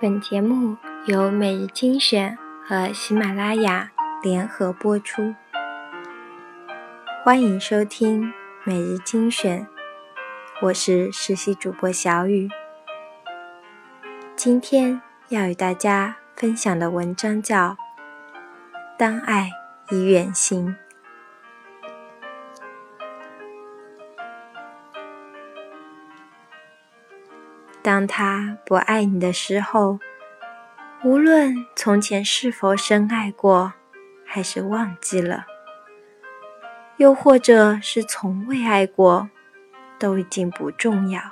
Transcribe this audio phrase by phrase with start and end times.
[0.00, 3.92] 本节目由每日精选和喜马拉雅
[4.22, 5.34] 联合播出，
[7.22, 8.32] 欢迎收听
[8.64, 9.66] 每日精选。
[10.62, 12.48] 我是实习主播小雨，
[14.34, 17.72] 今天要与大家分享的文章叫
[18.96, 19.50] 《当爱
[19.90, 20.68] 已远行》。
[27.82, 29.98] 当他不爱你的时候，
[31.02, 33.72] 无论从前是否深爱过，
[34.26, 35.46] 还是忘记了，
[36.98, 39.30] 又或者是从未爱过，
[39.98, 41.22] 都已经不重要。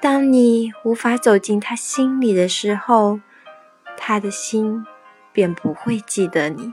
[0.00, 3.20] 当你无法走进他心里的时候，
[3.96, 4.84] 他的心
[5.32, 6.72] 便不会记得你。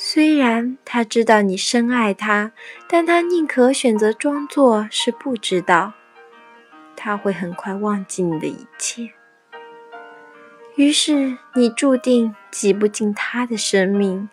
[0.00, 2.52] 虽然他知道你深爱他，
[2.88, 5.92] 但他宁可选择装作是不知道。
[6.94, 9.10] 他会很快忘记你的一切，
[10.76, 14.28] 于是你注定挤不进他的生命，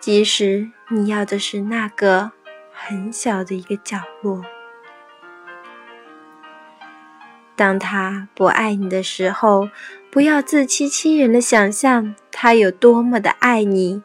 [0.00, 2.32] 即使你要的是那个
[2.72, 4.44] 很小的一个角落。
[7.54, 9.68] 当他不爱你的时候，
[10.10, 14.02] 不要自欺欺人的想象他有多么的爱你。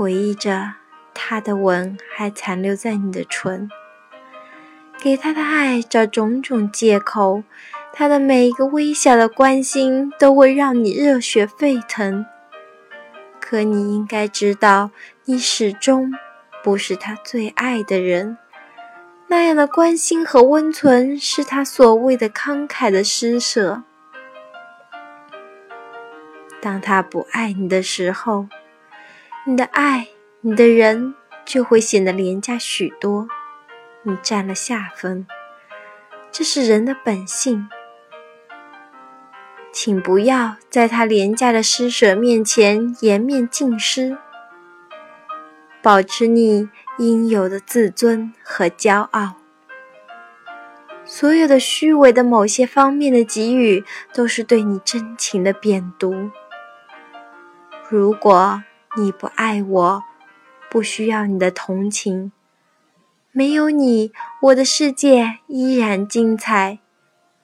[0.00, 0.76] 回忆着
[1.12, 3.68] 他的吻还残留在你的唇，
[4.98, 7.42] 给他的爱找种种借口，
[7.92, 12.24] 他的每一个微小的关心都会让你热血沸腾。
[13.38, 14.90] 可你应该知道，
[15.26, 16.10] 你始终
[16.64, 18.38] 不是他最爱的人。
[19.26, 23.82] 那样的关心和温存，是他所谓的慷慨的施舍。
[26.62, 28.48] 当他不爱你的时候，
[29.50, 30.06] 你的爱，
[30.42, 31.12] 你的人
[31.44, 33.26] 就会显得廉价许多，
[34.04, 35.26] 你占了下风，
[36.30, 37.68] 这是人的本性。
[39.72, 44.16] 请不要在他廉价的施舍面前颜面尽失，
[45.82, 46.68] 保持你
[46.98, 49.34] 应有的自尊和骄傲。
[51.04, 53.84] 所有的虚伪的某些方面的给予，
[54.14, 56.30] 都是对你真情的贬毒。
[57.88, 58.62] 如果。
[58.96, 60.04] 你不爱我，
[60.68, 62.32] 不需要你的同情。
[63.30, 64.10] 没有你，
[64.42, 66.80] 我的世界依然精彩。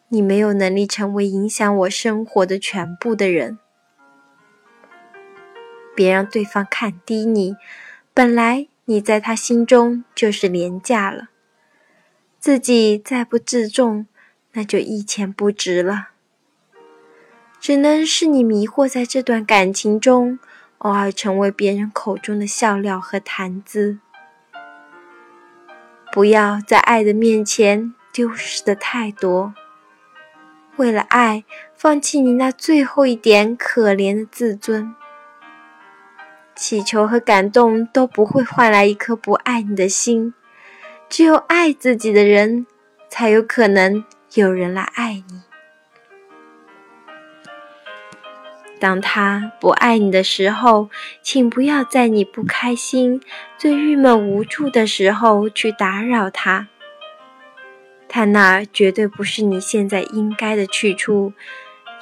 [0.08, 3.58] 你没有能力成为影响我生活的全部的人。
[5.94, 7.54] 别让对方看低你，
[8.12, 11.28] 本来你在他心中就是廉价了。
[12.40, 14.06] 自己再不自重，
[14.52, 16.08] 那就一钱不值了。
[17.60, 20.40] 只能是你迷惑在这段感情中。
[20.78, 23.98] 偶尔成为别人口中的笑料和谈资，
[26.12, 29.54] 不要在爱的面前丢失的太多。
[30.76, 31.44] 为了爱，
[31.74, 34.94] 放弃你那最后一点可怜的自尊。
[36.54, 40.34] 祈求和感动都不会换来一颗不爱你的心。
[41.08, 42.66] 只有爱自己的人，
[43.08, 44.04] 才有可能
[44.34, 45.45] 有人来爱你。
[48.78, 50.90] 当他不爱你的时候，
[51.22, 53.22] 请不要在你不开心、
[53.56, 56.68] 最郁闷无助的时候去打扰他。
[58.08, 61.32] 他那儿绝对不是你现在应该的去处。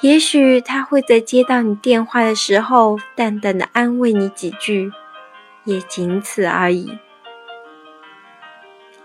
[0.01, 4.91] 也许他会在接到你电话的时候，淡淡的安慰你几句，
[5.63, 6.99] 也仅此而已。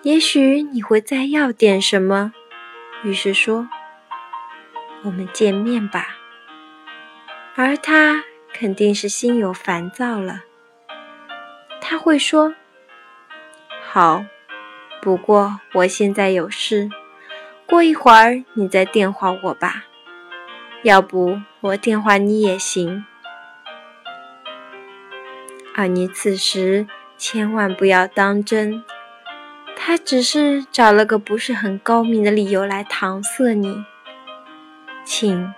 [0.02, 2.32] 也许你会再要点什么，
[3.04, 3.68] 于是说
[5.04, 6.16] ：“我们见面吧。”
[7.62, 10.44] 而他肯定是心有烦躁了，
[11.78, 12.54] 他会说
[13.86, 14.24] ：“好，
[15.02, 16.88] 不过我现在有事，
[17.66, 19.84] 过一会儿你再电话我吧，
[20.84, 23.04] 要不我电话你也行。”
[25.76, 26.86] 而你此时
[27.18, 28.82] 千万不要当真，
[29.76, 33.84] 他只是找了个不是很高明的理由来搪塞你，
[35.04, 35.52] 请。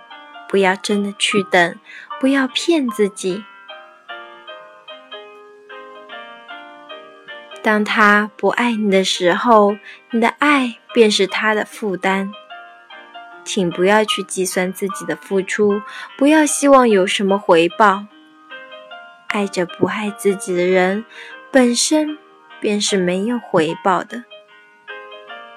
[0.53, 1.79] 不要真的去等，
[2.21, 3.43] 不要骗自己。
[7.63, 9.75] 当他不爱你的时候，
[10.11, 12.31] 你的爱便是他的负担。
[13.43, 15.81] 请不要去计算自己的付出，
[16.19, 18.05] 不要希望有什么回报。
[19.29, 21.03] 爱着不爱自己的人，
[21.51, 22.19] 本身
[22.61, 24.25] 便是没有回报的。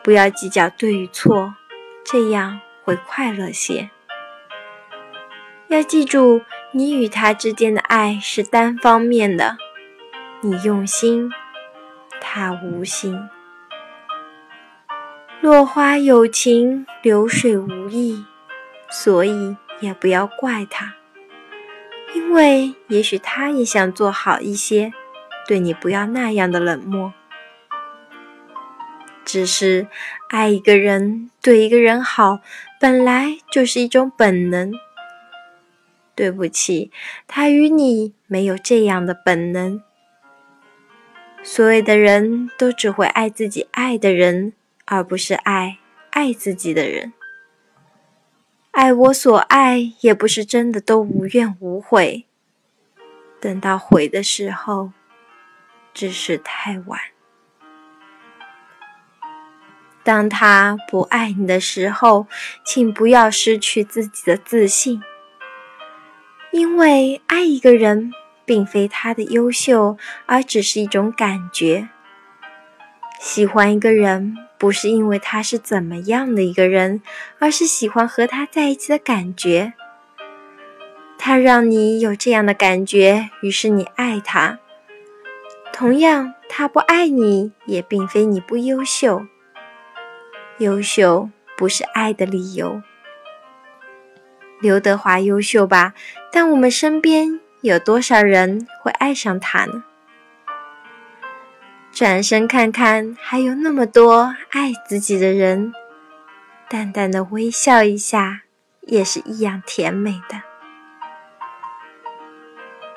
[0.03, 1.55] 不要计较对与错，
[2.03, 3.91] 这样会快乐些。
[5.69, 9.57] 要记住，你与他之间的爱是单方面的，
[10.41, 11.31] 你用心，
[12.21, 13.29] 他无心。
[15.41, 18.25] 落花有情，流水无意，
[18.89, 20.95] 所以也不要怪他，
[22.15, 24.93] 因为也许他也想做好一些，
[25.49, 27.13] 对你不要那样的冷漠。
[29.25, 29.89] 只是
[30.29, 32.39] 爱一个人，对一个人好，
[32.81, 34.73] 本来就是一种本能。
[36.17, 36.91] 对不起，
[37.29, 39.81] 他与你没有这样的本能。
[41.45, 44.55] 所有的人都只会爱自己爱的人。
[44.89, 45.79] 而不是爱
[46.11, 47.13] 爱自己的人，
[48.71, 52.25] 爱我所爱，也不是真的都无怨无悔。
[53.41, 54.93] 等到悔的时候，
[55.93, 57.01] 只是太晚。
[60.05, 62.29] 当他不爱你的时候，
[62.65, 65.03] 请不要失去自己的自信，
[66.57, 68.13] 因为爱一个人，
[68.47, 71.91] 并非他的优秀，而只是一种感觉。
[73.21, 74.39] 喜欢一个人。
[74.59, 77.03] 不是因为他是怎么样的一个人，
[77.39, 79.75] 而是喜欢和他在一起的感觉。
[81.19, 84.59] 他让你有这样的感觉，于是你爱他。
[85.75, 89.27] 同样，他不爱你，也并非你不优秀。
[90.57, 92.81] 优秀不是爱的理由。
[94.61, 95.93] 刘德华优秀吧，
[96.33, 99.85] 但我们身边有多少人会爱上他呢？
[101.93, 105.73] 转身看看，还有那么多爱自己的人，
[106.69, 108.43] 淡淡的微笑一下，
[108.83, 110.43] 也是一样甜美的。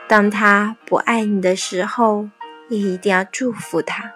[0.08, 2.30] 当他不爱你的时候，
[2.68, 4.12] 也一定要祝福他。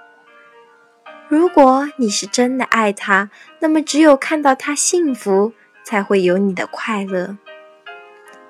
[1.29, 3.29] 如果你是真的爱他，
[3.59, 5.53] 那么只有看到他幸福，
[5.83, 7.37] 才会有你的快乐。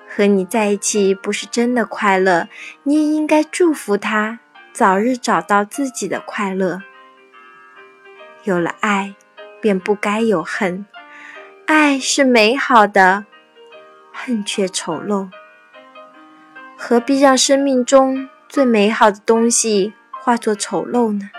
[0.08, 2.48] 和你在一起不是真的快乐，
[2.84, 4.40] 你也应该祝福他。
[4.72, 6.82] 早日找到自己的快乐。
[8.42, 9.14] 有了爱，
[9.60, 10.84] 便不该有恨。
[11.66, 13.24] 爱是美好的，
[14.12, 15.30] 恨却丑陋。
[16.76, 21.30] 何必让生命中最美好的东西化作丑陋呢？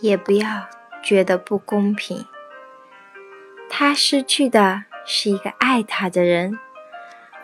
[0.00, 0.68] 也不要
[1.02, 2.26] 觉得不公平。
[3.72, 6.58] 他失去的是一个爱他的人，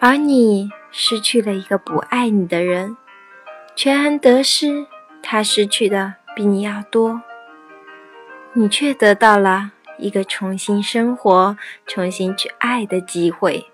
[0.01, 2.97] 而你失去了一个不爱你的人。
[3.77, 4.87] 权衡得失，
[5.23, 7.23] 他失去的比你要多，
[8.55, 11.57] 你却得到了一个重新生活、
[11.87, 13.67] 重新去爱的机会。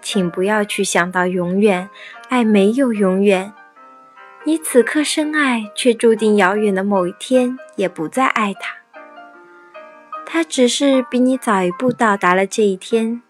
[0.00, 1.90] 请不要去想到永远，
[2.28, 3.52] 爱没有永远。
[4.44, 8.83] 你此刻深爱，却注定遥远的某一天也不再爱他。
[10.26, 13.22] 他只是比你早一步到达了这一天。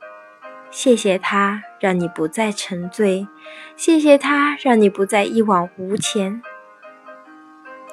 [0.70, 3.28] 谢谢他，让你不再沉醉；
[3.76, 6.42] 谢谢他，让你不再一往无前。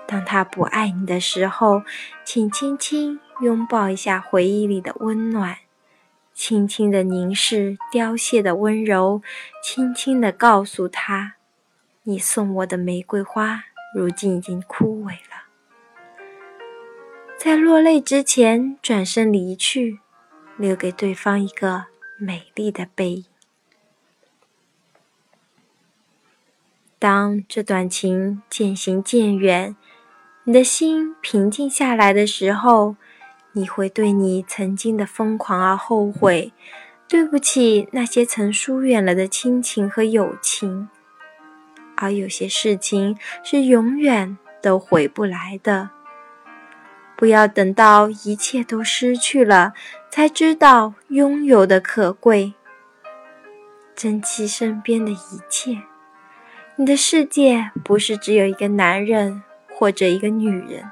[0.08, 1.84] 当他不爱你的时候，
[2.26, 5.58] 请轻轻拥抱一下回忆里的温暖，
[6.34, 9.22] 轻轻地凝视凋谢的温柔，
[9.64, 11.36] 轻轻地告诉他
[12.04, 13.66] ：“你送我的玫瑰花，
[13.96, 15.41] 如今已经枯萎了。”
[17.44, 19.98] 在落泪之前，转身离去，
[20.58, 21.86] 留给对方一个。
[22.20, 23.26] 美丽的背影。
[27.00, 29.76] 当这段情渐行渐远，
[30.44, 32.96] 你的心平静下来的时候，
[33.54, 36.54] 你会对你曾经的疯狂而后悔。
[37.08, 40.88] 对不起，那些曾疏远了的亲情和友情。
[41.96, 45.90] 而有些事情是永远都回不来的。
[47.22, 49.74] 不要等到一切都失去了，
[50.10, 52.56] 才知道拥有的可贵。
[53.96, 55.84] 珍惜身边的一切。
[56.78, 60.90] 你的世界不是只有一个男人或者一个女人。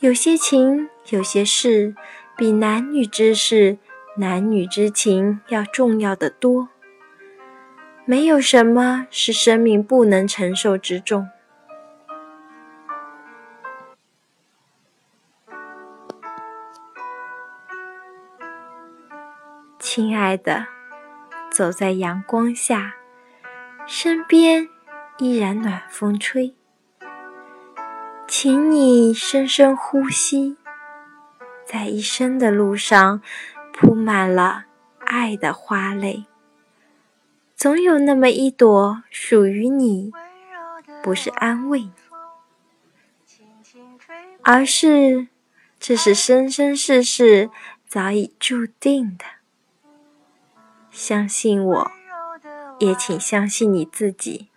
[0.00, 1.94] 有些情，有些事，
[2.36, 3.78] 比男女之事、
[4.16, 6.70] 男女之情要重要的多。
[8.04, 11.28] 没有什么是生命不能承受之重。
[19.94, 20.68] 亲爱的，
[21.50, 22.94] 走在阳光下，
[23.86, 24.70] 身边
[25.18, 26.54] 依然暖风吹。
[28.26, 30.56] 请你深深呼吸，
[31.66, 33.20] 在一生的路上
[33.74, 34.64] 铺满了
[35.00, 36.24] 爱的花蕾，
[37.54, 40.10] 总有那么一朵属于你，
[41.02, 41.92] 不是安慰你，
[44.42, 45.28] 而是
[45.78, 47.50] 这是生生世世
[47.86, 49.41] 早已注定的。
[50.92, 51.90] 相信我，
[52.78, 54.51] 也请相信你自己。